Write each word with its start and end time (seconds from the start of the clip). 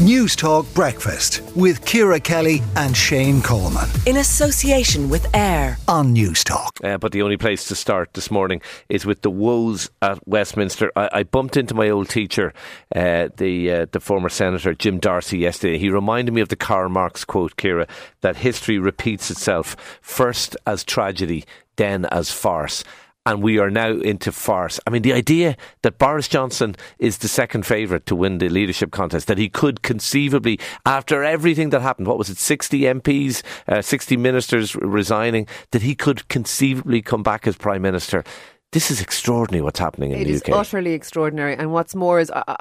Newstalk 0.00 0.72
Breakfast 0.74 1.42
with 1.54 1.84
Ciara 1.84 2.18
Kelly 2.18 2.62
and 2.74 2.96
Shane 2.96 3.42
Coleman. 3.42 3.86
In 4.06 4.16
association 4.16 5.10
with 5.10 5.26
AIR 5.36 5.76
on 5.88 6.14
Newstalk. 6.14 6.82
Uh, 6.82 6.96
but 6.96 7.12
the 7.12 7.20
only 7.20 7.36
place 7.36 7.68
to 7.68 7.74
start 7.74 8.14
this 8.14 8.30
morning 8.30 8.62
is 8.88 9.04
with 9.04 9.20
the 9.20 9.28
woes 9.28 9.90
at 10.00 10.26
Westminster. 10.26 10.90
I, 10.96 11.10
I 11.12 11.22
bumped 11.24 11.58
into 11.58 11.74
my 11.74 11.90
old 11.90 12.08
teacher, 12.08 12.54
uh, 12.96 13.28
the 13.36 13.70
uh, 13.70 13.86
the 13.92 14.00
former 14.00 14.30
Senator 14.30 14.72
Jim 14.72 15.00
D'Arcy, 15.00 15.36
yesterday. 15.36 15.76
He 15.76 15.90
reminded 15.90 16.32
me 16.32 16.40
of 16.40 16.48
the 16.48 16.56
Karl 16.56 16.88
Marx 16.88 17.22
quote, 17.22 17.54
Ciara, 17.58 17.86
that 18.22 18.36
history 18.36 18.78
repeats 18.78 19.30
itself 19.30 19.76
first 20.00 20.56
as 20.66 20.82
tragedy, 20.82 21.44
then 21.76 22.06
as 22.06 22.30
farce 22.30 22.84
and 23.26 23.42
we 23.42 23.58
are 23.58 23.70
now 23.70 23.90
into 23.90 24.32
farce. 24.32 24.80
I 24.86 24.90
mean, 24.90 25.02
the 25.02 25.12
idea 25.12 25.56
that 25.82 25.98
Boris 25.98 26.28
Johnson 26.28 26.74
is 26.98 27.18
the 27.18 27.28
second 27.28 27.66
favourite 27.66 28.06
to 28.06 28.16
win 28.16 28.38
the 28.38 28.48
leadership 28.48 28.90
contest, 28.90 29.26
that 29.26 29.38
he 29.38 29.48
could 29.48 29.82
conceivably, 29.82 30.58
after 30.86 31.22
everything 31.22 31.70
that 31.70 31.82
happened, 31.82 32.08
what 32.08 32.18
was 32.18 32.30
it, 32.30 32.38
60 32.38 32.80
MPs, 32.80 33.42
uh, 33.68 33.82
60 33.82 34.16
ministers 34.16 34.74
resigning, 34.76 35.46
that 35.72 35.82
he 35.82 35.94
could 35.94 36.26
conceivably 36.28 37.02
come 37.02 37.22
back 37.22 37.46
as 37.46 37.56
Prime 37.56 37.82
Minister. 37.82 38.24
This 38.72 38.90
is 38.90 39.00
extraordinary 39.02 39.62
what's 39.62 39.80
happening 39.80 40.12
in 40.12 40.20
it 40.20 40.24
the 40.24 40.36
UK. 40.36 40.48
It 40.48 40.48
is 40.48 40.54
utterly 40.54 40.92
extraordinary. 40.92 41.56
And 41.56 41.72
what's 41.72 41.94
more 41.94 42.20
is, 42.20 42.30
uh, 42.30 42.44
uh, 42.46 42.56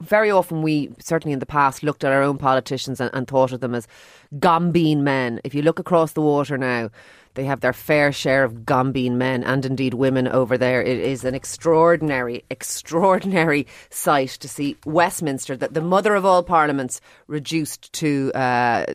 very 0.00 0.30
often 0.30 0.62
we, 0.62 0.90
certainly 1.00 1.32
in 1.32 1.38
the 1.38 1.46
past, 1.46 1.82
looked 1.82 2.04
at 2.04 2.12
our 2.12 2.22
own 2.22 2.38
politicians 2.38 3.00
and, 3.00 3.10
and 3.14 3.26
thought 3.26 3.52
of 3.52 3.60
them 3.60 3.74
as 3.74 3.88
gombeen 4.34 4.98
men. 4.98 5.40
If 5.44 5.54
you 5.54 5.62
look 5.62 5.78
across 5.78 6.12
the 6.12 6.20
water 6.20 6.58
now, 6.58 6.90
they 7.36 7.44
have 7.44 7.60
their 7.60 7.72
fair 7.72 8.10
share 8.10 8.42
of 8.42 8.64
gombeen 8.64 9.12
men 9.12 9.44
and 9.44 9.64
indeed 9.64 9.94
women 9.94 10.26
over 10.26 10.58
there. 10.58 10.82
It 10.82 10.98
is 10.98 11.24
an 11.24 11.34
extraordinary, 11.34 12.44
extraordinary 12.50 13.66
sight 13.90 14.30
to 14.30 14.48
see 14.48 14.76
Westminster, 14.84 15.56
that 15.56 15.74
the 15.74 15.80
mother 15.80 16.14
of 16.14 16.24
all 16.24 16.42
parliaments, 16.42 17.00
reduced 17.28 17.92
to 17.92 18.32
uh, 18.34 18.86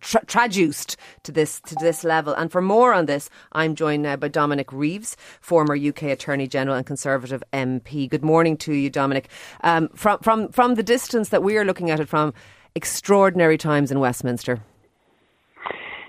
tra- 0.00 0.24
traduced 0.26 0.96
to 1.22 1.32
this 1.32 1.60
to 1.60 1.74
this 1.80 2.04
level. 2.04 2.34
And 2.34 2.50
for 2.50 2.62
more 2.62 2.92
on 2.92 3.06
this, 3.06 3.30
I'm 3.52 3.74
joined 3.74 4.02
now 4.02 4.16
by 4.16 4.28
Dominic 4.28 4.72
Reeves, 4.72 5.16
former 5.40 5.76
UK 5.76 6.04
Attorney 6.04 6.46
General 6.46 6.76
and 6.76 6.86
Conservative 6.86 7.42
MP. 7.52 8.08
Good 8.08 8.24
morning 8.24 8.56
to 8.58 8.72
you, 8.72 8.90
Dominic. 8.90 9.28
Um, 9.62 9.88
from 9.94 10.18
from 10.20 10.48
from 10.48 10.74
the 10.74 10.82
distance 10.82 11.28
that 11.28 11.42
we 11.42 11.56
are 11.56 11.64
looking 11.64 11.90
at 11.90 12.00
it 12.00 12.08
from, 12.08 12.32
extraordinary 12.74 13.58
times 13.58 13.90
in 13.90 14.00
Westminster. 14.00 14.60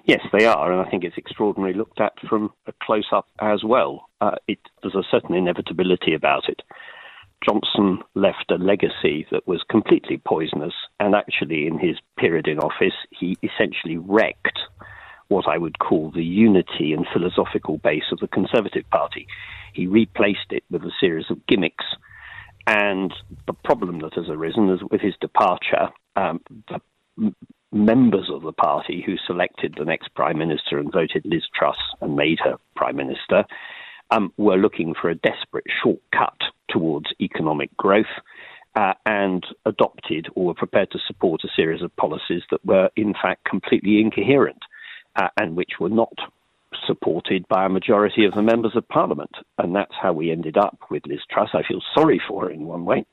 Yes, 0.06 0.22
they 0.34 0.46
are, 0.46 0.72
and 0.72 0.86
I 0.86 0.90
think 0.90 1.04
it's 1.04 1.18
extraordinary 1.18 1.74
looked 1.74 2.02
at 2.02 2.14
from 2.28 2.52
a 2.66 2.74
close 2.82 3.08
up 3.12 3.28
as 3.40 3.64
well. 3.64 4.08
Uh, 4.20 4.36
it, 4.48 4.60
there's 4.82 4.96
a 4.96 5.04
certain 5.12 5.36
inevitability 5.36 6.14
about 6.14 6.50
it. 6.50 6.62
Johnson 7.46 8.00
left 8.14 8.52
a 8.52 8.56
legacy 8.56 9.26
that 9.32 9.48
was 9.48 9.64
completely 9.70 10.18
poisonous, 10.18 10.74
and 11.00 11.16
actually, 11.16 11.68
in 11.68 11.80
his 11.80 11.98
period 12.18 12.48
in 12.48 12.60
office, 12.60 12.94
he 13.12 13.38
essentially 13.44 13.98
wrecked 13.98 14.60
what 15.28 15.48
I 15.48 15.58
would 15.58 15.80
call 15.80 16.12
the 16.12 16.24
unity 16.24 16.94
and 16.94 17.08
philosophical 17.12 17.78
base 17.78 18.12
of 18.12 18.20
the 18.20 18.28
Conservative 18.28 18.88
Party. 18.92 19.28
He 19.74 19.88
replaced 19.88 20.52
it 20.52 20.64
with 20.70 20.84
a 20.84 20.92
series 21.00 21.30
of 21.30 21.46
gimmicks. 21.48 21.86
And 22.68 23.14
the 23.48 23.54
problem 23.54 24.00
that 24.00 24.14
has 24.16 24.30
arisen 24.30 24.70
is 24.70 24.82
with 24.92 25.02
his 25.02 25.16
departure, 25.20 25.90
um, 26.16 26.42
the 26.68 27.34
members 27.72 28.30
of 28.32 28.42
the 28.44 28.52
party 28.52 29.04
who 29.06 29.16
selected 29.26 29.76
the 29.78 29.86
next 29.86 30.14
prime 30.16 30.38
minister 30.38 30.78
and 30.78 30.92
voted 30.92 31.24
Liz 31.26 31.44
Truss 31.56 31.78
and 32.02 32.16
made 32.16 32.40
her 32.44 32.58
prime 32.76 32.96
minister 32.96 33.46
um, 34.12 34.34
were 34.38 34.58
looking 34.58 34.94
for 35.00 35.10
a 35.10 35.16
desperate 35.16 35.66
shortcut 35.82 36.38
towards 36.70 37.08
economic 37.20 37.76
growth. 37.78 38.06
Uh, 38.74 38.94
and 39.06 39.46
adopted 39.66 40.30
or 40.34 40.46
were 40.46 40.54
prepared 40.54 40.90
to 40.90 40.98
support 41.06 41.42
a 41.44 41.50
series 41.58 41.82
of 41.82 41.94
policies 41.98 42.42
that 42.50 42.66
were, 42.66 42.90
in 42.96 43.14
fact, 43.22 43.44
completely 43.44 44.00
incoherent 44.00 44.62
uh, 45.18 45.28
and 45.38 45.58
which 45.58 45.72
were 45.82 45.90
not 45.90 46.14
supported 46.88 47.46
by 47.50 47.66
a 47.66 47.70
majority 47.70 48.26
of 48.26 48.34
the 48.34 48.42
members 48.42 48.76
of 48.76 48.88
parliament. 48.88 49.32
And 49.58 49.76
that's 49.76 49.94
how 50.02 50.14
we 50.14 50.32
ended 50.32 50.58
up 50.58 50.78
with 50.90 51.06
Liz 51.06 51.20
Truss. 51.30 51.50
I 51.54 51.64
feel 51.68 51.82
sorry 51.94 52.22
for 52.28 52.44
her 52.44 52.50
in 52.50 52.66
one 52.66 52.86
way. 52.86 53.06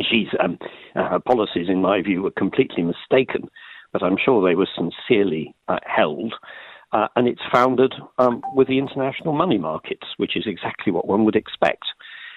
She's 0.00 0.28
um, 0.42 0.58
uh, 0.94 1.08
her 1.08 1.20
policies, 1.20 1.68
in 1.68 1.80
my 1.80 2.02
view, 2.02 2.22
were 2.22 2.30
completely 2.30 2.82
mistaken, 2.82 3.48
but 3.92 4.02
I'm 4.02 4.16
sure 4.22 4.46
they 4.46 4.54
were 4.54 4.68
sincerely 4.74 5.54
uh, 5.68 5.78
held. 5.84 6.34
Uh, 6.92 7.08
and 7.16 7.26
it's 7.26 7.42
founded 7.52 7.92
um, 8.18 8.40
with 8.54 8.68
the 8.68 8.78
international 8.78 9.34
money 9.34 9.58
markets, 9.58 10.06
which 10.16 10.36
is 10.36 10.44
exactly 10.46 10.92
what 10.92 11.08
one 11.08 11.24
would 11.24 11.34
expect. 11.34 11.84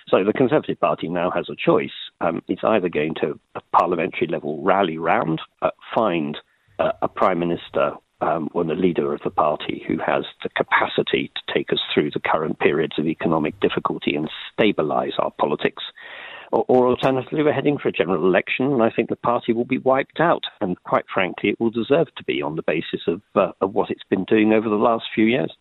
So 0.09 0.23
the 0.23 0.33
Conservative 0.33 0.79
Party 0.79 1.09
now 1.09 1.29
has 1.31 1.47
a 1.49 1.55
choice. 1.55 1.91
Um, 2.21 2.41
it's 2.47 2.63
either 2.63 2.89
going 2.89 3.13
to, 3.21 3.39
at 3.55 3.71
parliamentary 3.71 4.27
level, 4.27 4.63
rally 4.63 4.97
round, 4.97 5.41
uh, 5.61 5.71
find 5.93 6.37
uh, 6.79 6.93
a 7.01 7.07
prime 7.07 7.39
minister 7.39 7.91
um, 8.21 8.49
or 8.53 8.63
the 8.63 8.73
leader 8.73 9.13
of 9.13 9.21
the 9.23 9.29
party 9.29 9.83
who 9.87 9.97
has 9.99 10.23
the 10.41 10.49
capacity 10.49 11.31
to 11.35 11.53
take 11.53 11.71
us 11.71 11.79
through 11.93 12.11
the 12.11 12.19
current 12.19 12.59
periods 12.59 12.97
of 12.97 13.05
economic 13.05 13.59
difficulty 13.59 14.15
and 14.15 14.29
stabilise 14.57 15.13
our 15.19 15.31
politics 15.39 15.83
or, 16.51 16.65
or 16.67 16.87
alternatively, 16.87 17.43
we're 17.43 17.53
heading 17.53 17.77
for 17.77 17.89
a 17.89 17.91
general 17.91 18.25
election, 18.25 18.65
and 18.67 18.81
I 18.81 18.89
think 18.89 19.09
the 19.09 19.15
party 19.15 19.53
will 19.53 19.65
be 19.65 19.77
wiped 19.77 20.19
out. 20.19 20.43
And 20.61 20.81
quite 20.83 21.05
frankly, 21.13 21.49
it 21.49 21.59
will 21.59 21.69
deserve 21.69 22.07
to 22.17 22.23
be 22.23 22.41
on 22.41 22.55
the 22.55 22.63
basis 22.63 23.01
of, 23.07 23.21
uh, 23.35 23.51
of 23.61 23.73
what 23.73 23.89
it's 23.89 24.03
been 24.09 24.25
doing 24.25 24.53
over 24.53 24.69
the 24.69 24.75
last 24.75 25.05
few 25.13 25.25
years. 25.25 25.51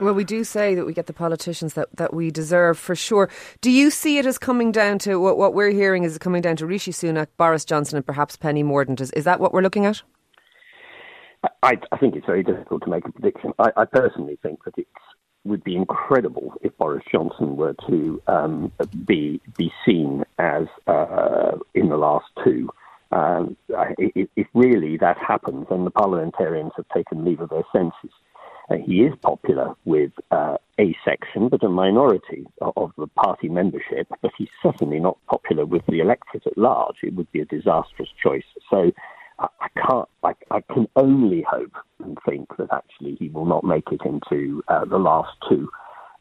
Well, 0.00 0.14
we 0.14 0.24
do 0.24 0.42
say 0.42 0.74
that 0.74 0.84
we 0.84 0.92
get 0.92 1.06
the 1.06 1.12
politicians 1.12 1.74
that, 1.74 1.88
that 1.96 2.12
we 2.12 2.32
deserve 2.32 2.78
for 2.78 2.96
sure. 2.96 3.30
Do 3.60 3.70
you 3.70 3.90
see 3.90 4.18
it 4.18 4.26
as 4.26 4.38
coming 4.38 4.72
down 4.72 4.98
to 5.00 5.20
what, 5.20 5.38
what 5.38 5.54
we're 5.54 5.70
hearing 5.70 6.02
is 6.02 6.18
coming 6.18 6.42
down 6.42 6.56
to 6.56 6.66
Rishi 6.66 6.90
Sunak, 6.90 7.28
Boris 7.36 7.64
Johnson, 7.64 7.96
and 7.96 8.04
perhaps 8.04 8.36
Penny 8.36 8.64
Mordaunt? 8.64 9.00
Is, 9.00 9.12
is 9.12 9.24
that 9.24 9.38
what 9.38 9.52
we're 9.52 9.62
looking 9.62 9.86
at? 9.86 10.02
I, 11.62 11.74
I 11.92 11.96
think 11.98 12.16
it's 12.16 12.26
very 12.26 12.42
difficult 12.42 12.82
to 12.84 12.90
make 12.90 13.06
a 13.06 13.12
prediction. 13.12 13.52
I, 13.58 13.70
I 13.76 13.84
personally 13.84 14.38
think 14.42 14.64
that 14.64 14.74
it's 14.76 14.90
would 15.44 15.62
be 15.62 15.76
incredible 15.76 16.54
if 16.62 16.76
Boris 16.78 17.04
Johnson 17.10 17.56
were 17.56 17.74
to 17.88 18.22
um, 18.26 18.72
be 19.06 19.40
be 19.56 19.72
seen 19.84 20.24
as 20.38 20.66
uh, 20.86 21.52
in 21.74 21.88
the 21.88 21.96
last 21.96 22.26
two. 22.42 22.68
Um, 23.12 23.56
if, 23.98 24.28
if, 24.34 24.46
really 24.54 24.96
that 24.96 25.16
happens, 25.18 25.66
then 25.70 25.84
the 25.84 25.90
parliamentarians 25.90 26.72
have 26.76 26.88
taken 26.88 27.24
leave 27.24 27.40
of 27.40 27.50
their 27.50 27.62
senses. 27.70 28.10
Uh, 28.70 28.76
he 28.76 29.02
is 29.02 29.12
popular 29.20 29.74
with 29.84 30.10
uh, 30.30 30.56
a 30.80 30.96
section, 31.04 31.48
but 31.48 31.62
a 31.62 31.68
minority 31.68 32.46
of 32.60 32.92
the 32.96 33.06
party 33.06 33.48
membership, 33.48 34.08
but 34.22 34.32
he's 34.36 34.48
certainly 34.62 34.98
not 34.98 35.18
popular 35.26 35.64
with 35.66 35.84
the 35.86 36.00
electorate 36.00 36.46
at 36.46 36.58
large. 36.58 36.96
It 37.02 37.14
would 37.14 37.30
be 37.30 37.40
a 37.40 37.44
disastrous 37.44 38.08
choice. 38.20 38.44
So 38.70 38.90
I, 39.38 39.68
can't. 39.74 40.08
I, 40.22 40.32
I, 40.50 40.60
can 40.60 40.88
only 40.96 41.42
hope 41.42 41.72
and 42.02 42.18
think 42.26 42.56
that 42.56 42.68
actually 42.72 43.16
he 43.16 43.28
will 43.28 43.46
not 43.46 43.64
make 43.64 43.88
it 43.90 44.00
into 44.04 44.62
uh, 44.68 44.84
the 44.84 44.98
last 44.98 45.36
two, 45.48 45.68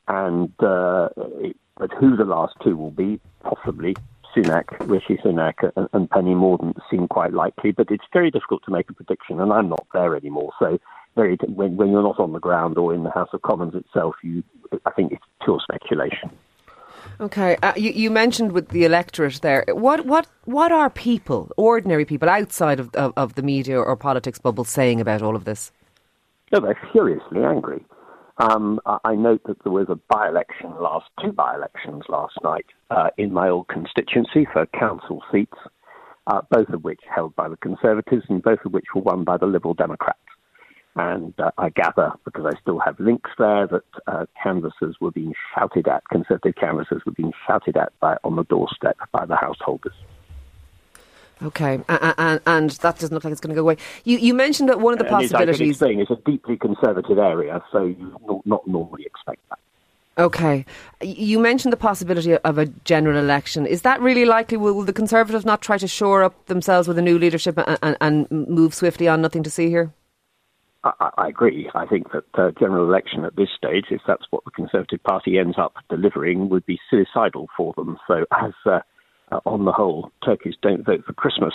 and 0.07 0.51
uh, 0.61 1.09
it, 1.39 1.55
but 1.77 1.91
who 1.93 2.15
the 2.15 2.25
last 2.25 2.55
two 2.63 2.75
will 2.75 2.91
be, 2.91 3.19
possibly 3.43 3.95
Sunak, 4.35 4.65
Rishi 4.87 5.17
Sunak, 5.17 5.71
and, 5.75 5.87
and 5.93 6.09
Penny 6.09 6.33
Mordaunt 6.33 6.77
seem 6.89 7.07
quite 7.07 7.33
likely. 7.33 7.71
But 7.71 7.91
it's 7.91 8.05
very 8.11 8.31
difficult 8.31 8.63
to 8.65 8.71
make 8.71 8.89
a 8.89 8.93
prediction, 8.93 9.39
and 9.39 9.51
I'm 9.51 9.69
not 9.69 9.85
there 9.93 10.15
anymore. 10.15 10.51
So 10.59 10.79
very 11.15 11.37
when, 11.47 11.77
when 11.77 11.91
you're 11.91 12.03
not 12.03 12.19
on 12.19 12.33
the 12.33 12.39
ground 12.39 12.77
or 12.77 12.93
in 12.93 13.03
the 13.03 13.11
House 13.11 13.29
of 13.33 13.41
Commons 13.43 13.75
itself, 13.75 14.15
you 14.23 14.43
I 14.85 14.91
think 14.91 15.11
it's 15.11 15.23
pure 15.43 15.59
speculation. 15.61 16.31
Okay, 17.19 17.57
uh, 17.61 17.73
you, 17.75 17.91
you, 17.91 18.09
mentioned 18.09 18.51
with 18.51 18.69
the 18.69 18.85
electorate 18.85 19.41
there. 19.41 19.65
What 19.69 20.05
what 20.05 20.27
what 20.45 20.71
are 20.71 20.89
people, 20.89 21.51
ordinary 21.57 22.05
people 22.05 22.29
outside 22.29 22.79
of, 22.79 22.93
of, 22.95 23.13
of 23.15 23.35
the 23.35 23.43
media 23.43 23.79
or 23.79 23.95
politics 23.95 24.39
bubble, 24.39 24.63
saying 24.63 24.99
about 24.99 25.21
all 25.21 25.35
of 25.35 25.45
this? 25.45 25.71
No, 26.51 26.59
they're 26.59 26.79
furiously 26.91 27.43
angry. 27.43 27.83
Um, 28.37 28.79
I 29.05 29.15
note 29.15 29.41
that 29.45 29.63
there 29.63 29.71
was 29.71 29.87
a 29.89 29.99
by-election 30.09 30.73
last, 30.79 31.05
two 31.21 31.31
by-elections 31.31 32.03
last 32.09 32.33
night 32.43 32.65
uh, 32.89 33.09
in 33.17 33.31
my 33.31 33.47
old 33.47 33.67
constituency 33.67 34.47
for 34.51 34.65
council 34.67 35.21
seats, 35.31 35.57
uh, 36.27 36.41
both 36.49 36.69
of 36.69 36.83
which 36.83 37.01
held 37.13 37.35
by 37.35 37.47
the 37.47 37.57
Conservatives 37.57 38.23
and 38.29 38.41
both 38.41 38.59
of 38.65 38.73
which 38.73 38.85
were 38.95 39.01
won 39.01 39.23
by 39.23 39.37
the 39.37 39.45
Liberal 39.45 39.75
Democrats. 39.75 40.19
And 40.95 41.33
uh, 41.39 41.51
I 41.57 41.69
gather, 41.69 42.11
because 42.23 42.45
I 42.45 42.59
still 42.59 42.79
have 42.79 42.99
links 42.99 43.31
there, 43.39 43.67
that 43.67 43.83
uh, 44.05 44.25
canvassers 44.41 44.97
were 45.01 45.11
being 45.11 45.33
shouted 45.53 45.87
at, 45.87 46.03
Conservative 46.09 46.55
canvassers 46.55 47.01
were 47.05 47.13
being 47.13 47.33
shouted 47.47 47.77
at 47.77 47.91
by, 47.99 48.17
on 48.23 48.35
the 48.35 48.43
doorstep 48.43 48.97
by 49.11 49.25
the 49.25 49.35
householders. 49.35 49.93
Okay, 51.41 51.81
and, 51.89 52.13
and, 52.17 52.41
and, 52.45 52.69
that 52.69 52.99
doesn't 52.99 53.13
look 53.13 53.23
like 53.23 53.31
it's 53.31 53.41
going 53.41 53.49
to 53.49 53.55
go 53.55 53.61
away. 53.61 53.77
You, 54.03 54.17
you 54.19 54.33
mentioned 54.33 54.69
that 54.69 54.79
one 54.79 54.93
of 54.93 54.99
the 54.99 55.05
and 55.05 55.11
possibilities. 55.11 55.81
It's, 55.81 56.09
it's 56.09 56.11
a 56.11 56.23
deeply 56.29 56.57
conservative 56.57 57.17
area, 57.17 57.61
so 57.71 57.85
you 57.85 58.17
not, 58.25 58.45
not 58.45 58.67
normally 58.67 59.03
expect 59.05 59.41
that. 59.49 59.59
Okay. 60.17 60.63
You 61.01 61.39
mentioned 61.39 61.73
the 61.73 61.77
possibility 61.77 62.37
of 62.37 62.57
a 62.59 62.67
general 62.67 63.17
election. 63.17 63.65
Is 63.65 63.81
that 63.81 63.99
really 63.99 64.25
likely? 64.25 64.57
Will, 64.57 64.75
will 64.75 64.83
the 64.83 64.93
Conservatives 64.93 65.43
not 65.43 65.61
try 65.61 65.79
to 65.79 65.87
shore 65.87 66.23
up 66.23 66.45
themselves 66.45 66.87
with 66.87 66.99
a 66.99 67.01
new 67.01 67.17
leadership 67.17 67.57
and, 67.57 67.79
and, 67.81 67.97
and 67.99 68.47
move 68.47 68.75
swiftly 68.75 69.07
on 69.07 69.21
nothing 69.21 69.41
to 69.41 69.49
see 69.49 69.69
here? 69.69 69.91
I, 70.83 71.09
I 71.17 71.27
agree. 71.29 71.69
I 71.73 71.85
think 71.85 72.11
that 72.11 72.25
uh, 72.35 72.51
general 72.59 72.85
election 72.85 73.23
at 73.25 73.35
this 73.35 73.49
stage, 73.55 73.85
if 73.89 74.01
that's 74.07 74.25
what 74.31 74.43
the 74.43 74.51
Conservative 74.51 75.01
Party 75.03 75.37
ends 75.37 75.55
up 75.57 75.75
delivering, 75.89 76.49
would 76.49 76.65
be 76.65 76.79
suicidal 76.89 77.47
for 77.55 77.73
them. 77.75 77.97
So, 78.07 78.25
as 78.31 78.53
uh, 78.65 78.79
uh, 79.31 79.39
on 79.45 79.65
the 79.65 79.71
whole, 79.71 80.11
Turkish 80.23 80.55
don't 80.61 80.85
vote 80.85 81.03
for 81.05 81.13
Christmas. 81.13 81.53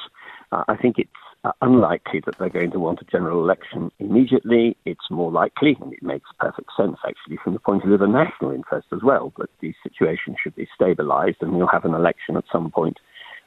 Uh, 0.50 0.64
I 0.68 0.76
think 0.76 0.98
it's 0.98 1.10
uh, 1.44 1.52
unlikely 1.62 2.22
that 2.26 2.36
they're 2.38 2.48
going 2.48 2.70
to 2.72 2.80
want 2.80 3.00
a 3.02 3.04
general 3.04 3.42
election 3.42 3.90
immediately. 3.98 4.76
It's 4.84 5.10
more 5.10 5.30
likely, 5.30 5.76
and 5.80 5.92
it 5.92 6.02
makes 6.02 6.28
perfect 6.40 6.70
sense 6.76 6.96
actually 7.06 7.38
from 7.42 7.52
the 7.52 7.60
point 7.60 7.82
of 7.82 7.88
view 7.88 7.94
of 7.94 8.00
the 8.00 8.06
national 8.06 8.52
interest 8.52 8.88
as 8.92 9.02
well, 9.02 9.32
that 9.38 9.50
the 9.60 9.74
situation 9.82 10.34
should 10.42 10.56
be 10.56 10.68
stabilised 10.80 11.36
and 11.40 11.52
we'll 11.52 11.68
have 11.68 11.84
an 11.84 11.94
election 11.94 12.36
at 12.36 12.44
some 12.50 12.70
point 12.70 12.98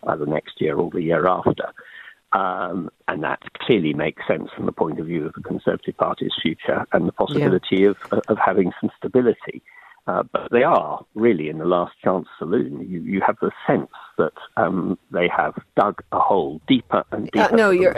either 0.07 0.25
next 0.25 0.61
year 0.61 0.77
or 0.77 0.89
the 0.91 1.01
year 1.01 1.27
after. 1.27 1.73
Um, 2.33 2.89
and 3.07 3.23
that 3.23 3.41
clearly 3.55 3.93
makes 3.93 4.25
sense 4.25 4.49
from 4.55 4.65
the 4.65 4.71
point 4.71 4.99
of 4.99 5.05
view 5.05 5.25
of 5.25 5.33
the 5.33 5.41
Conservative 5.41 5.97
Party's 5.97 6.31
future 6.41 6.85
and 6.93 7.07
the 7.07 7.11
possibility 7.11 7.77
yeah. 7.77 7.89
of, 7.89 7.97
of 8.29 8.37
having 8.37 8.71
some 8.79 8.89
stability. 8.97 9.61
Uh, 10.07 10.23
but 10.33 10.47
they 10.51 10.63
are 10.63 11.05
really 11.13 11.47
in 11.47 11.59
the 11.59 11.65
last 11.65 11.93
chance 12.03 12.27
saloon. 12.39 12.87
You, 12.89 13.01
you 13.01 13.21
have 13.25 13.37
the 13.39 13.51
sense 13.67 13.91
that 14.17 14.33
um, 14.57 14.97
they 15.11 15.27
have 15.27 15.53
dug 15.75 16.01
a 16.11 16.19
hole 16.19 16.59
deeper 16.67 17.03
and 17.11 17.27
uh, 17.27 17.29
deeper. 17.31 17.53
Uh, 17.53 17.55
no, 17.55 17.69
you're 17.69 17.95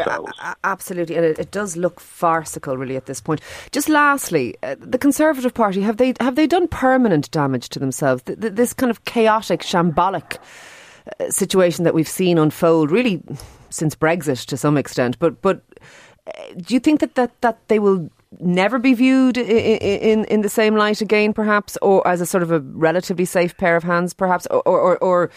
absolutely, 0.65 1.15
and 1.15 1.25
it, 1.25 1.39
it, 1.39 1.51
does 1.51 1.77
look 1.77 2.01
farcical, 2.01 2.75
really, 2.75 2.97
at 2.97 3.05
this 3.05 3.21
point. 3.21 3.39
Just 3.71 3.87
lastly, 3.87 4.57
uh, 4.63 4.75
the 4.79 4.97
Conservative 4.97 5.53
Party 5.53 5.81
have 5.81 5.95
they 5.95 6.13
have 6.19 6.35
they 6.35 6.45
done 6.45 6.67
permanent 6.67 7.31
damage 7.31 7.69
to 7.69 7.79
themselves? 7.79 8.23
Th- 8.23 8.39
th- 8.39 8.53
this 8.53 8.73
kind 8.73 8.89
of 8.89 9.05
chaotic, 9.05 9.61
shambolic 9.61 10.39
uh, 11.21 11.29
situation 11.29 11.85
that 11.85 11.93
we've 11.93 12.07
seen 12.07 12.37
unfold, 12.37 12.91
really 12.91 13.23
since 13.73 13.95
Brexit 13.95 14.45
to 14.45 14.57
some 14.57 14.77
extent. 14.77 15.19
But 15.19 15.41
but 15.41 15.61
eh, 16.27 16.53
do 16.57 16.73
you 16.73 16.79
think 16.79 16.99
that 16.99 17.15
that, 17.15 17.39
that 17.41 17.67
they 17.67 17.79
will 17.79 18.09
never 18.39 18.79
be 18.79 18.93
viewed 18.93 19.37
in, 19.37 19.77
in, 19.77 20.25
in 20.25 20.41
the 20.41 20.49
same 20.49 20.75
light 20.75 21.01
again, 21.01 21.33
perhaps, 21.33 21.77
or 21.81 22.05
as 22.07 22.21
a 22.21 22.25
sort 22.25 22.43
of 22.43 22.51
a 22.51 22.59
relatively 22.59 23.25
safe 23.25 23.55
pair 23.57 23.75
of 23.75 23.83
hands, 23.83 24.13
perhaps, 24.13 24.47
or, 24.47 24.67
or, 24.67 24.97
or 24.97 25.29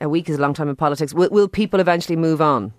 a 0.00 0.08
week 0.08 0.28
is 0.28 0.38
a 0.38 0.40
long 0.40 0.54
time 0.54 0.68
in 0.68 0.76
politics. 0.76 1.12
Will, 1.12 1.30
will 1.30 1.48
people 1.48 1.80
eventually 1.80 2.16
move 2.16 2.40
on? 2.40 2.72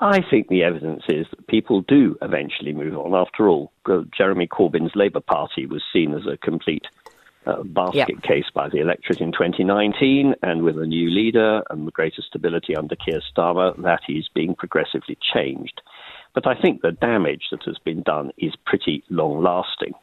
I 0.00 0.20
think 0.30 0.48
the 0.48 0.62
evidence 0.62 1.04
is 1.08 1.26
that 1.30 1.46
people 1.46 1.82
do 1.82 2.16
eventually 2.20 2.72
move 2.72 2.96
on. 2.96 3.14
After 3.14 3.48
all, 3.48 3.72
Jeremy 4.16 4.46
Corbyn's 4.46 4.94
Labour 4.94 5.20
Party 5.20 5.64
was 5.66 5.82
seen 5.90 6.12
as 6.12 6.26
a 6.30 6.36
complete 6.36 6.84
uh, 7.46 7.62
basket 7.62 8.08
yep. 8.08 8.22
case 8.22 8.46
by 8.54 8.68
the 8.68 8.78
electorate 8.78 9.20
in 9.20 9.32
2019, 9.32 10.34
and 10.42 10.62
with 10.62 10.78
a 10.78 10.86
new 10.86 11.10
leader 11.10 11.62
and 11.70 11.92
greater 11.92 12.22
stability 12.22 12.76
under 12.76 12.96
Keir 12.96 13.20
Starmer, 13.34 13.80
that 13.82 14.00
is 14.08 14.28
being 14.34 14.54
progressively 14.54 15.16
changed. 15.34 15.80
But 16.34 16.46
I 16.46 16.60
think 16.60 16.82
the 16.82 16.92
damage 16.92 17.44
that 17.50 17.62
has 17.64 17.78
been 17.78 18.02
done 18.02 18.30
is 18.36 18.52
pretty 18.66 19.02
long 19.08 19.42
lasting. 19.42 19.94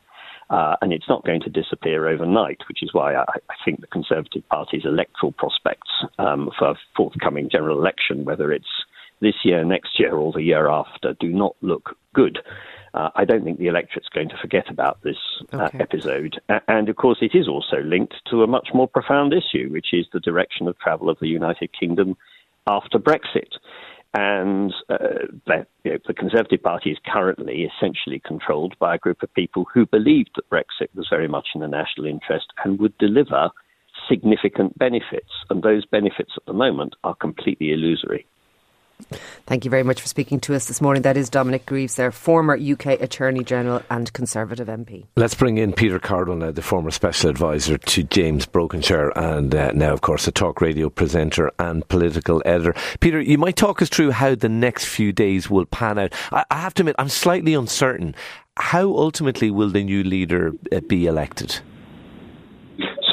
Uh, 0.50 0.76
and 0.82 0.92
it's 0.92 1.08
not 1.08 1.26
going 1.26 1.42
to 1.42 1.50
disappear 1.50 2.08
overnight, 2.08 2.60
which 2.68 2.84
is 2.84 2.94
why 2.94 3.16
I, 3.16 3.24
I 3.50 3.56
think 3.64 3.82
the 3.82 3.88
Conservative 3.88 4.44
Party's 4.50 4.86
electoral 4.86 5.32
prospects 5.32 5.90
um, 6.20 6.50
for 6.58 6.72
a 6.72 6.76
forthcoming 6.96 7.50
general 7.50 7.80
election, 7.80 8.26
whether 8.26 8.52
it's 8.52 8.66
this 9.22 9.36
year, 9.44 9.64
next 9.64 10.00
year, 10.00 10.14
or 10.14 10.32
the 10.34 10.44
year 10.44 10.70
after, 10.70 11.14
do 11.20 11.30
not 11.30 11.56
look 11.62 11.96
good. 12.14 12.40
Uh, 12.94 13.10
I 13.16 13.26
don't 13.26 13.44
think 13.44 13.58
the 13.58 13.68
electorate's 13.68 14.10
going 14.10 14.30
to 14.30 14.38
forget 14.38 14.70
about 14.70 15.02
this 15.02 15.18
uh, 15.52 15.64
okay. 15.64 15.80
episode. 15.80 16.40
And 16.68 16.90
of 16.90 16.96
course, 16.96 17.18
it 17.22 17.34
is 17.34 17.48
also 17.48 17.78
linked 17.84 18.16
to 18.30 18.44
a 18.44 18.48
much 18.48 18.70
more 18.74 18.88
profound 18.88 19.34
issue, 19.34 19.70
which 19.72 19.94
is 19.94 20.06
the 20.14 20.20
direction 20.20 20.68
of 20.68 20.78
travel 20.78 21.10
of 21.10 21.18
the 21.20 21.28
United 21.28 21.72
Kingdom 21.78 22.16
after 22.68 23.00
Brexit. 23.00 23.54
And 24.14 24.72
uh, 24.90 24.98
the, 25.48 25.66
you 25.84 25.94
know, 25.94 25.98
the 26.06 26.14
Conservative 26.14 26.62
Party 26.62 26.92
is 26.92 27.00
currently 27.12 27.64
essentially 27.64 28.22
controlled 28.24 28.76
by 28.78 28.94
a 28.94 29.00
group 29.00 29.24
of 29.24 29.34
people 29.34 29.66
who 29.74 29.88
believed 29.88 30.32
that 30.36 30.50
Brexit 30.52 30.90
was 30.94 31.08
very 31.10 31.28
much 31.28 31.48
in 31.56 31.62
the 31.62 31.68
national 31.68 32.06
interest 32.06 32.46
and 32.64 32.80
would 32.80 32.96
deliver 33.00 33.50
significant 34.08 34.78
benefits. 34.78 35.32
And 35.50 35.64
those 35.64 35.86
benefits 35.86 36.34
at 36.38 36.46
the 36.46 36.54
moment 36.54 36.96
are 37.04 37.16
completely 37.16 37.72
illusory. 37.72 38.28
Thank 39.46 39.66
you 39.66 39.72
very 39.72 39.84
much 39.84 40.02
for 40.02 40.08
speaking 40.08 40.40
to 40.42 40.56
us 40.56 40.68
this 40.68 40.82
morning. 40.82 41.04
That 41.04 41.18
is 41.18 41.30
Dominic 41.30 41.66
Greaves, 41.66 41.96
their 41.96 42.12
former 42.12 42.58
UK 42.58 43.02
Attorney 43.02 43.44
General 43.44 43.84
and 43.90 44.12
Conservative 44.14 44.68
MP. 44.68 45.06
Let's 45.16 45.36
bring 45.36 45.58
in 45.58 45.74
Peter 45.74 46.00
Cardwell 46.00 46.38
now, 46.38 46.52
the 46.52 46.62
former 46.62 46.92
Special 46.92 47.30
Advisor 47.30 47.78
to 47.78 48.04
James 48.04 48.46
Brokenshire 48.46 49.12
and 49.16 49.54
uh, 49.54 49.72
now, 49.74 49.94
of 49.94 50.02
course, 50.02 50.28
a 50.28 50.32
talk 50.32 50.62
radio 50.62 50.90
presenter 50.90 51.52
and 51.60 51.88
political 51.90 52.42
editor. 52.46 52.74
Peter, 53.00 53.22
you 53.22 53.38
might 53.38 53.56
talk 53.56 53.82
us 53.82 53.90
through 53.90 54.12
how 54.12 54.36
the 54.36 54.50
next 54.50 54.86
few 54.86 55.12
days 55.12 55.50
will 55.50 55.66
pan 55.66 56.00
out. 56.00 56.14
I, 56.32 56.46
I 56.50 56.60
have 56.60 56.74
to 56.76 56.84
admit, 56.84 56.96
I'm 56.98 57.10
slightly 57.10 57.54
uncertain. 57.54 58.16
How 58.58 58.86
ultimately 58.86 59.52
will 59.52 59.70
the 59.70 59.84
new 59.84 60.04
leader 60.04 60.54
uh, 60.72 60.80
be 60.82 61.08
elected? 61.08 61.60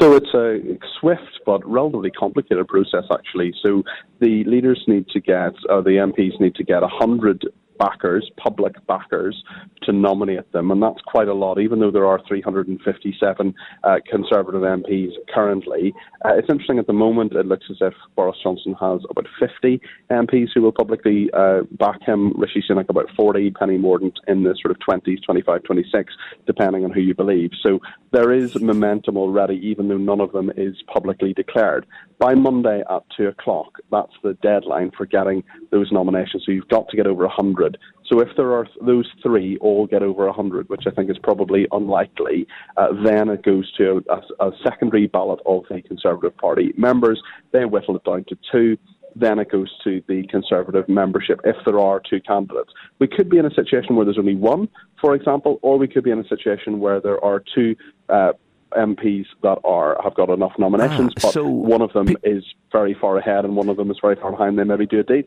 So 0.01 0.15
it's 0.15 0.33
a 0.33 0.79
swift 0.99 1.41
but 1.45 1.63
relatively 1.63 2.09
complicated 2.09 2.67
process, 2.67 3.03
actually. 3.13 3.53
So 3.61 3.83
the 4.19 4.43
leaders 4.45 4.83
need 4.87 5.07
to 5.09 5.19
get, 5.19 5.53
or 5.69 5.83
the 5.83 5.91
MPs 5.91 6.39
need 6.39 6.55
to 6.55 6.63
get 6.63 6.81
100 6.81 7.45
backers, 7.81 8.29
public 8.37 8.75
backers, 8.85 9.43
to 9.81 9.91
nominate 9.91 10.51
them, 10.51 10.69
and 10.69 10.83
that's 10.83 11.01
quite 11.07 11.27
a 11.27 11.33
lot, 11.33 11.59
even 11.59 11.79
though 11.79 11.89
there 11.89 12.05
are 12.05 12.21
357 12.27 13.55
uh, 13.83 13.95
Conservative 14.07 14.61
MPs 14.61 15.13
currently. 15.33 15.91
Uh, 16.23 16.35
it's 16.35 16.49
interesting 16.49 16.77
at 16.77 16.85
the 16.85 16.93
moment, 16.93 17.33
it 17.33 17.47
looks 17.47 17.65
as 17.71 17.77
if 17.81 17.93
Boris 18.15 18.37
Johnson 18.43 18.75
has 18.79 18.99
about 19.09 19.25
50 19.39 19.81
MPs 20.11 20.49
who 20.53 20.61
will 20.61 20.71
publicly 20.71 21.29
uh, 21.33 21.61
back 21.71 21.99
him, 22.03 22.39
Rishi 22.39 22.63
Sunak 22.69 22.89
about 22.89 23.09
40, 23.15 23.49
Penny 23.51 23.79
Mordaunt 23.79 24.17
in 24.27 24.43
the 24.43 24.55
sort 24.61 24.71
of 24.71 24.77
20s, 24.87 25.23
25, 25.25 25.63
26, 25.63 26.13
depending 26.45 26.85
on 26.85 26.91
who 26.91 27.01
you 27.01 27.15
believe. 27.15 27.49
So 27.63 27.79
there 28.11 28.31
is 28.31 28.61
momentum 28.61 29.17
already, 29.17 29.55
even 29.55 29.87
though 29.87 29.97
none 29.97 30.21
of 30.21 30.31
them 30.33 30.51
is 30.55 30.75
publicly 30.93 31.33
declared. 31.33 31.87
By 32.19 32.35
Monday 32.35 32.83
at 32.87 33.01
2 33.17 33.29
o'clock, 33.29 33.79
that's 33.89 34.13
the 34.21 34.35
deadline 34.43 34.91
for 34.95 35.07
getting 35.07 35.43
those 35.71 35.91
nominations. 35.91 36.43
So 36.45 36.51
you've 36.51 36.67
got 36.67 36.87
to 36.89 36.97
get 36.97 37.07
over 37.07 37.25
100 37.25 37.70
so 38.11 38.19
if 38.19 38.27
there 38.35 38.51
are 38.53 38.67
those 38.81 39.09
three 39.23 39.57
all 39.61 39.87
get 39.87 40.03
over 40.03 40.25
100, 40.25 40.67
which 40.67 40.83
I 40.85 40.91
think 40.91 41.09
is 41.09 41.17
probably 41.17 41.65
unlikely, 41.71 42.45
uh, 42.75 42.89
then 43.05 43.29
it 43.29 43.43
goes 43.43 43.71
to 43.77 44.03
a, 44.09 44.45
a, 44.45 44.51
secondary 44.63 45.07
ballot 45.07 45.39
of 45.45 45.63
the 45.69 45.81
Conservative 45.81 46.35
Party 46.35 46.73
members. 46.75 47.21
They 47.51 47.63
whittle 47.63 47.95
it 47.95 48.03
down 48.03 48.25
to 48.27 48.37
two. 48.51 48.77
Then 49.15 49.39
it 49.39 49.49
goes 49.49 49.71
to 49.85 50.03
the 50.09 50.27
Conservative 50.27 50.89
membership 50.89 51.39
if 51.45 51.55
there 51.65 51.79
are 51.79 52.01
two 52.01 52.19
candidates. 52.19 52.73
We 52.99 53.07
could 53.07 53.29
be 53.29 53.37
in 53.37 53.45
a 53.45 53.53
situation 53.53 53.95
where 53.95 54.03
there's 54.03 54.19
only 54.19 54.35
one, 54.35 54.67
for 54.99 55.15
example, 55.15 55.59
or 55.61 55.77
we 55.77 55.87
could 55.87 56.03
be 56.03 56.11
in 56.11 56.19
a 56.19 56.27
situation 56.27 56.79
where 56.79 56.99
there 56.99 57.23
are 57.23 57.41
two. 57.55 57.75
Uh, 58.09 58.33
MPs 58.77 59.25
that 59.43 59.57
are 59.65 59.99
have 60.01 60.15
got 60.15 60.29
enough 60.29 60.53
nominations, 60.57 61.11
ah, 61.25 61.29
so 61.29 61.43
but 61.43 61.49
one 61.49 61.81
of 61.81 61.91
them 61.91 62.15
is 62.23 62.41
very 62.71 62.93
far 62.93 63.17
ahead 63.17 63.43
and 63.43 63.57
one 63.57 63.67
of 63.67 63.75
them 63.75 63.91
is 63.91 63.97
very 64.01 64.15
far 64.15 64.31
behind. 64.31 64.57
They 64.57 64.63
maybe 64.63 64.85
do 64.85 65.01
a 65.01 65.03
deal. 65.03 65.23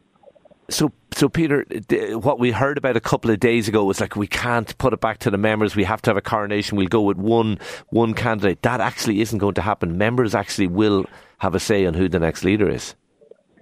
So, 0.70 0.90
so 1.14 1.28
Peter, 1.28 1.64
what 2.18 2.38
we 2.38 2.50
heard 2.50 2.76
about 2.76 2.96
a 2.96 3.00
couple 3.00 3.30
of 3.30 3.40
days 3.40 3.68
ago 3.68 3.84
was 3.84 4.00
like 4.00 4.16
we 4.16 4.26
can't 4.26 4.76
put 4.78 4.92
it 4.92 5.00
back 5.00 5.18
to 5.18 5.30
the 5.30 5.38
members. 5.38 5.76
We 5.76 5.84
have 5.84 6.02
to 6.02 6.10
have 6.10 6.16
a 6.16 6.22
coronation. 6.22 6.76
We'll 6.76 6.88
go 6.88 7.02
with 7.02 7.16
one 7.16 7.58
one 7.90 8.14
candidate. 8.14 8.62
That 8.62 8.80
actually 8.80 9.20
isn't 9.20 9.38
going 9.38 9.54
to 9.54 9.62
happen. 9.62 9.96
Members 9.96 10.34
actually 10.34 10.66
will 10.66 11.06
have 11.38 11.54
a 11.54 11.60
say 11.60 11.86
on 11.86 11.94
who 11.94 12.08
the 12.08 12.18
next 12.18 12.44
leader 12.44 12.68
is. 12.68 12.94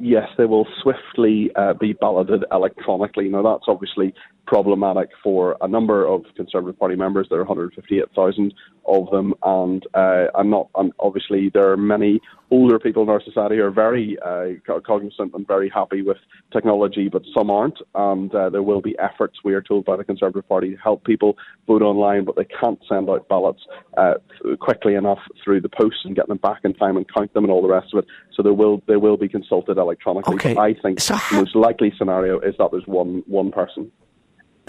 Yes, 0.01 0.29
they 0.37 0.47
will 0.47 0.67
swiftly 0.83 1.53
uh, 1.55 1.75
be 1.75 1.93
balloted 1.93 2.45
electronically. 2.51 3.29
Now, 3.29 3.43
that's 3.43 3.65
obviously 3.69 4.15
problematic 4.53 5.09
for 5.25 5.57
a 5.63 5.67
number 5.67 6.07
of 6.07 6.21
Conservative 6.37 6.79
Party 6.79 6.95
members. 6.95 7.27
There 7.31 7.39
are 7.39 7.45
158,000 7.45 8.53
of 8.87 9.09
them, 9.11 9.33
and 9.43 9.83
uh, 9.95 10.27
I'm 10.35 10.51
not. 10.51 10.69
And 10.75 10.93
obviously, 11.01 11.49
there 11.49 11.71
are 11.71 11.77
many 11.79 12.21
older 12.51 12.79
people 12.79 13.03
in 13.03 13.09
our 13.09 13.23
society 13.23 13.57
who 13.57 13.63
are 13.63 13.71
very 13.71 14.19
uh, 14.23 14.49
cognizant 14.87 15.33
and 15.33 15.47
very 15.47 15.71
happy 15.71 16.03
with 16.03 16.19
technology, 16.53 17.09
but 17.09 17.23
some 17.35 17.51
aren't. 17.51 17.79
And 17.95 18.35
uh, 18.35 18.51
there 18.51 18.63
will 18.63 18.83
be 18.83 18.95
efforts, 18.99 19.39
we 19.43 19.55
are 19.55 19.63
told 19.63 19.87
by 19.87 19.97
the 19.97 20.05
Conservative 20.05 20.47
Party, 20.47 20.73
to 20.73 20.77
help 20.77 21.03
people 21.05 21.39
vote 21.67 21.81
online, 21.81 22.27
but 22.27 22.37
they 22.37 22.45
can't 22.45 22.79
send 22.87 23.09
out 23.09 23.27
ballots 23.31 23.63
uh, 23.97 24.15
quickly 24.61 24.97
enough 24.97 25.21
through 25.43 25.63
the 25.63 25.71
post 25.71 26.05
and 26.05 26.15
get 26.15 26.29
them 26.29 26.37
back 26.37 26.61
in 26.65 26.75
time 26.75 26.99
and 26.99 27.07
count 27.11 27.33
them 27.33 27.45
and 27.45 27.51
all 27.51 27.63
the 27.63 27.69
rest 27.69 27.95
of 27.95 28.01
it. 28.01 28.05
So 28.37 28.43
there 28.43 28.53
will 28.53 28.83
they 28.87 28.97
will 28.97 29.17
be 29.17 29.31
consulted 29.31 29.79
electronically. 29.79 30.35
Okay. 30.35 30.57
I 30.59 30.75
think 30.75 31.01
so 31.01 31.17
the 31.31 31.37
most 31.37 31.57
likely 31.57 31.91
scenario 31.97 32.39
is 32.41 32.55
that 32.59 32.71
there's 32.71 32.87
one 32.87 33.23
one 33.27 33.51
person. 33.51 33.91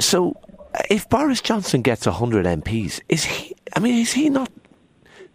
So, 0.04 0.36
if 0.90 1.08
Boris 1.08 1.42
Johnson 1.42 1.82
gets 1.82 2.06
100 2.06 2.46
MPs, 2.46 3.00
is 3.08 3.24
he, 3.24 3.56
I 3.74 3.80
mean, 3.80 4.00
is 4.00 4.12
he 4.12 4.30
not 4.30 4.52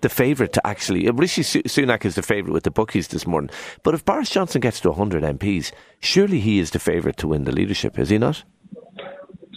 the 0.03 0.11
favourite 0.11 0.53
to 0.53 0.67
actually. 0.67 1.09
Uh, 1.09 1.13
Rishi 1.15 1.43
Sunak 1.43 2.05
is 2.05 2.15
the 2.15 2.23
favourite 2.23 2.53
with 2.53 2.65
the 2.65 2.71
bookies 2.71 3.09
this 3.09 3.27
morning. 3.27 3.51
But 3.83 3.95
if 3.95 4.05
Boris 4.05 4.29
Johnson 4.29 4.61
gets 4.61 4.79
to 4.81 4.91
100 4.91 5.25
MPs, 5.39 5.73
surely 6.01 6.39
he 6.39 6.59
is 6.59 6.71
the 6.73 6.79
favourite 6.79 7.17
to 7.17 7.29
win 7.29 7.45
the 7.45 7.51
leadership, 7.51 7.99
is 7.99 8.11
he 8.11 8.19
not? 8.19 8.45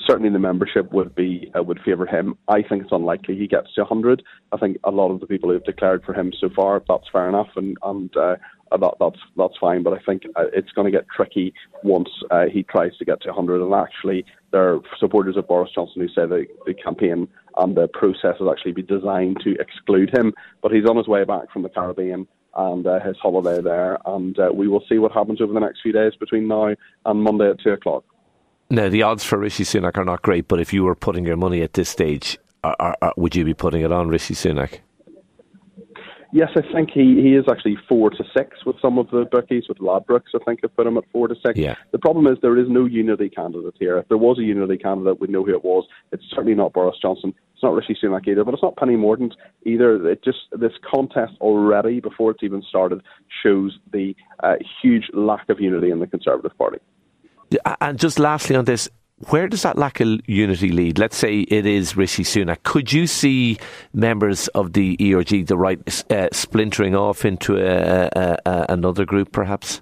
Certainly, 0.08 0.32
the 0.32 0.40
membership 0.40 0.92
would 0.94 1.14
be 1.14 1.52
uh, 1.56 1.62
would 1.62 1.82
favour 1.86 2.06
him. 2.06 2.38
I 2.48 2.64
think 2.64 2.84
it's 2.84 2.92
unlikely 2.92 3.38
he 3.38 3.48
gets 3.48 3.74
to 3.76 3.82
100. 3.82 4.24
I 4.54 4.58
think 4.58 4.78
a 4.86 4.92
lot 4.92 5.12
of 5.12 5.20
the 5.20 5.28
people 5.28 5.50
who 5.50 5.54
have 5.54 5.66
declared 5.66 6.04
for 6.06 6.14
him 6.14 6.32
so 6.40 6.50
far, 6.56 6.82
that's 6.88 7.08
fair 7.12 7.28
enough, 7.28 7.50
and 7.58 7.78
and 7.84 8.16
uh, 8.18 8.38
that, 8.78 8.94
that's 9.00 9.20
that's 9.38 9.58
fine. 9.60 9.84
But 9.84 9.94
I 9.94 10.00
think 10.00 10.24
uh, 10.36 10.46
it's 10.54 10.72
going 10.72 10.92
to 10.92 10.98
get 10.98 11.08
tricky 11.16 11.54
once 11.84 12.10
uh, 12.30 12.46
he 12.52 12.64
tries 12.64 12.96
to 12.98 13.06
get 13.06 13.22
to 13.22 13.30
100. 13.30 13.62
And 13.62 13.74
actually, 13.74 14.26
there 14.52 14.74
are 14.74 14.80
supporters 15.00 15.38
of 15.38 15.48
Boris 15.48 15.72
Johnson 15.74 16.02
who 16.02 16.08
say 16.08 16.26
the, 16.28 16.46
the 16.66 16.74
campaign 16.74 17.28
and 17.58 17.76
the 17.76 17.88
process 17.88 18.36
has 18.40 18.48
actually 18.50 18.74
been 18.74 18.86
designed 18.86 19.38
to 19.44 19.56
exclude 19.60 20.16
him. 20.16 20.34
But 20.62 20.72
he's 20.72 20.86
on 20.86 20.98
his 20.98 21.08
way 21.08 21.24
back 21.24 21.52
from 21.52 21.64
the 21.64 21.70
Caribbean 21.70 22.28
and 22.56 22.86
uh, 22.86 23.00
his 23.00 23.18
holiday 23.22 23.62
there. 23.62 23.98
And 24.06 24.38
uh, 24.40 24.50
we 24.54 24.68
will 24.68 24.84
see 24.90 24.98
what 24.98 25.12
happens 25.12 25.42
over 25.42 25.54
the 25.54 25.60
next 25.60 25.82
few 25.82 25.92
days 25.92 26.14
between 26.20 26.48
now 26.48 26.76
and 27.06 27.24
Monday 27.24 27.50
at 27.50 27.60
2 27.62 27.72
o'clock. 27.72 28.04
Now, 28.70 28.88
the 28.88 29.04
odds 29.04 29.26
for 29.26 29.38
Rishi 29.38 29.66
Sunak 29.66 29.98
are 29.98 30.06
not 30.06 30.22
great, 30.22 30.48
but 30.48 30.62
if 30.62 30.72
you 30.72 30.84
were 30.86 30.96
putting 30.96 31.26
your 31.26 31.36
money 31.36 31.62
at 31.62 31.74
this 31.74 31.90
stage, 31.90 32.38
are, 32.64 32.76
are, 32.80 32.98
are, 33.02 33.14
would 33.18 33.36
you 33.36 33.44
be 33.44 33.54
putting 33.54 33.82
it 33.82 33.92
on 33.92 34.08
Rishi 34.08 34.34
Sunak? 34.34 34.80
Yes, 36.34 36.50
I 36.56 36.62
think 36.74 36.92
he, 36.92 37.22
he 37.22 37.36
is 37.36 37.46
actually 37.50 37.78
four 37.90 38.10
to 38.10 38.24
six 38.36 38.66
with 38.66 38.78
some 38.82 38.98
of 38.98 39.10
the 39.12 39.26
bookies. 39.30 39.66
With 39.68 39.80
Ladbrokes, 39.80 40.34
I 40.34 40.40
think 40.46 40.62
have 40.62 40.76
put 40.76 40.88
him 40.88 40.98
at 40.98 41.04
four 41.12 41.28
to 41.28 41.36
six. 41.46 41.58
Yeah. 41.58 41.76
The 41.92 42.00
problem 42.00 42.26
is 42.28 42.38
there 42.42 42.58
is 42.58 42.68
no 42.70 42.86
unity 42.86 43.30
candidate 43.30 43.76
here. 43.80 43.98
If 43.98 44.08
there 44.08 44.18
was 44.18 44.40
a 44.40 44.44
unity 44.44 44.78
candidate, 44.78 45.20
we'd 45.20 45.30
know 45.30 45.44
who 45.44 45.54
it 45.54 45.64
was. 45.64 45.86
It's 46.12 46.24
certainly 46.30 46.56
not 46.56 46.72
Boris 46.72 46.96
Johnson. 47.02 47.34
It's 47.54 47.64
not 47.64 47.74
Rishi 47.74 47.98
Sunak 48.02 48.28
either, 48.28 48.44
but 48.44 48.54
it's 48.54 48.64
not 48.64 48.78
Penny 48.78 48.96
Mordaunt 48.96 49.34
either. 49.66 50.10
It 50.10 50.24
just 50.24 50.40
this 50.52 50.72
contest 50.90 51.34
already 51.42 52.00
before 52.00 52.32
it's 52.32 52.44
even 52.44 52.64
started 52.68 53.02
shows 53.44 53.78
the 53.92 54.16
uh, 54.42 54.56
huge 54.82 55.10
lack 55.14 55.50
of 55.50 55.60
unity 55.60 55.92
in 55.92 56.00
the 56.00 56.08
Conservative 56.08 56.58
Party. 56.58 56.80
And 57.82 58.00
just 58.00 58.18
lastly 58.18 58.56
on 58.56 58.66
this, 58.66 58.90
where 59.30 59.48
does 59.48 59.64
that 59.64 59.78
lack 59.78 60.00
of 60.00 60.20
unity 60.28 60.70
lead? 60.70 60.98
Let's 60.98 61.18
say 61.18 61.42
it 61.42 61.66
is 61.66 61.96
Rishi 61.96 62.24
Sunak. 62.24 62.64
Could 62.64 62.92
you 62.92 63.08
see 63.08 63.58
members 63.94 64.48
of 64.50 64.74
the 64.74 64.98
ERG, 65.00 65.48
the 65.48 65.58
right, 65.58 65.80
uh, 66.12 66.28
splintering 66.32 66.96
off 66.96 67.26
into 67.26 67.58
a, 67.58 68.10
a, 68.16 68.38
a, 68.46 68.66
another 68.70 69.06
group, 69.06 69.32
perhaps? 69.32 69.82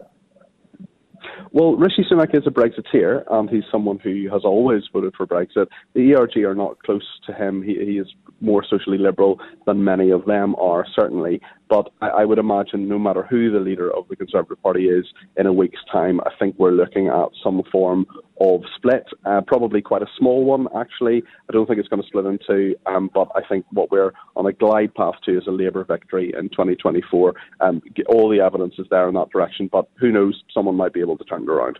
Well, 1.52 1.76
Rishi 1.76 2.04
Sunak 2.04 2.38
is 2.38 2.46
a 2.46 2.52
Brexiteer, 2.52 3.24
and 3.32 3.50
he's 3.50 3.64
someone 3.72 3.98
who 3.98 4.30
has 4.32 4.44
always 4.44 4.84
voted 4.94 5.16
for 5.16 5.26
Brexit. 5.26 5.66
The 5.96 6.14
ERG 6.14 6.38
are 6.44 6.54
not 6.54 6.78
close 6.84 7.06
to 7.26 7.34
him. 7.34 7.64
He, 7.64 7.74
he 7.74 7.98
is 7.98 8.08
more 8.40 8.64
socially 8.64 9.00
liberal 9.00 9.40
than 9.66 9.84
many 9.84 10.12
of 10.12 10.26
them 10.26 10.56
are, 10.56 10.86
certainly. 10.96 11.42
But 11.68 11.92
I, 12.02 12.10
I, 12.10 12.26
would 12.26 12.38
imagine 12.38 12.88
no 12.88 13.00
matter 13.00 13.24
who 13.24 13.52
the 13.52 13.60
leader 13.60 13.92
of 13.96 14.08
the 14.10 14.16
Conservative 14.16 14.62
Party 14.62 14.90
is 14.90 15.06
in 15.38 15.48
a 15.48 15.54
week's 15.54 15.80
time, 15.92 16.20
I 16.22 16.30
think 16.38 16.56
we're 16.60 16.72
looking 16.72 17.08
at 17.08 17.30
some 17.44 17.64
form 17.72 18.06
of 18.40 18.62
split. 18.76 19.06
Uh, 19.26 19.42
probably 19.46 19.82
quite 19.82 20.02
a 20.02 20.08
small 20.18 20.46
one, 20.46 20.68
actually. 20.78 21.24
I 21.50 21.54
don't 21.54 21.68
think 21.68 21.80
it's 21.80 21.90
going 21.90 22.02
to 22.02 22.08
split 22.08 22.26
in 22.26 22.40
two, 22.46 22.76
um, 22.86 23.10
but 23.14 23.30
I 23.36 23.42
think 23.48 23.66
what 23.72 23.92
we're 23.92 24.14
on 24.36 24.46
a 24.46 24.54
glide 24.54 24.94
path 24.96 25.16
to 25.26 25.38
is 25.38 25.48
a 25.48 25.52
Labour 25.52 25.84
victory 25.84 26.34
in 26.38 26.50
2024. 26.50 27.34
Um, 27.60 27.82
all 28.08 28.30
the 28.30 28.40
evidence 28.40 28.76
is 28.78 28.88
there 28.90 29.08
in 29.08 29.16
that 29.16 29.30
direction, 29.30 29.70
but 29.72 29.90
who 30.00 30.12
knows? 30.12 30.44
Someone 30.54 30.76
might 30.76 30.94
be 30.94 31.02
able 31.02 31.18
to 31.18 31.24
turn 31.24 31.44
it 31.44 31.50
around. 31.50 31.80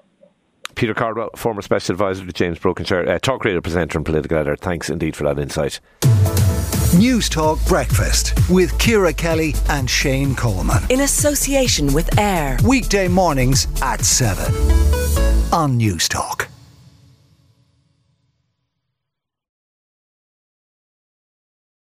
Peter 0.76 0.94
Cardwell, 0.94 1.32
former 1.36 1.62
special 1.62 1.94
advisor 1.94 2.26
to 2.26 2.32
James 2.32 2.60
Brokenshire, 2.60 3.08
uh, 3.08 3.20
talk 3.20 3.44
radio 3.44 3.60
presenter 3.60 3.98
and 3.98 4.06
political 4.06 4.38
editor. 4.38 4.56
Thanks 4.56 4.90
indeed 4.90 5.16
for 5.16 5.24
that 5.24 5.40
insight. 5.40 5.80
Newstalk 6.94 7.66
Breakfast 7.68 8.34
with 8.50 8.78
Ciara 8.80 9.14
Kelly 9.14 9.54
and 9.70 9.90
Shane 9.90 10.36
Coleman. 10.36 10.84
In 10.90 11.02
association 11.02 11.94
with 11.94 12.18
AIR. 12.18 12.58
Weekday 12.66 13.08
mornings 13.08 13.68
at 13.82 14.04
7 14.04 14.54
on 15.54 15.78
Newstalk. 15.80 16.49